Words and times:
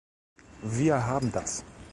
Wir 0.63 1.05
haben 1.05 1.31
das. 1.31 1.63